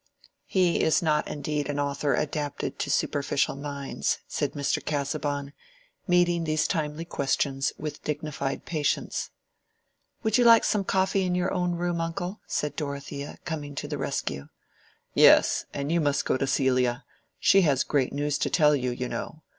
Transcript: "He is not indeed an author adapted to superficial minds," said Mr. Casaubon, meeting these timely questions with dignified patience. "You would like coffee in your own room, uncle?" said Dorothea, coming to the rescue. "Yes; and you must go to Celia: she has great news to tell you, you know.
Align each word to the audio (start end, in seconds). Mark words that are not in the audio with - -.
"He 0.47 0.81
is 0.81 1.03
not 1.03 1.27
indeed 1.27 1.69
an 1.69 1.79
author 1.79 2.15
adapted 2.15 2.79
to 2.79 2.89
superficial 2.89 3.55
minds," 3.55 4.17
said 4.27 4.53
Mr. 4.53 4.83
Casaubon, 4.83 5.53
meeting 6.07 6.43
these 6.43 6.67
timely 6.67 7.05
questions 7.05 7.71
with 7.77 8.01
dignified 8.01 8.65
patience. 8.65 9.29
"You 10.23 10.31
would 10.35 10.37
like 10.39 10.63
coffee 10.87 11.21
in 11.21 11.35
your 11.35 11.53
own 11.53 11.73
room, 11.75 12.01
uncle?" 12.01 12.41
said 12.47 12.75
Dorothea, 12.75 13.37
coming 13.45 13.75
to 13.75 13.87
the 13.87 13.99
rescue. 13.99 14.47
"Yes; 15.13 15.65
and 15.71 15.91
you 15.91 16.01
must 16.01 16.25
go 16.25 16.35
to 16.35 16.47
Celia: 16.47 17.05
she 17.39 17.61
has 17.61 17.83
great 17.83 18.11
news 18.11 18.39
to 18.39 18.49
tell 18.49 18.75
you, 18.75 18.89
you 18.89 19.07
know. 19.07 19.43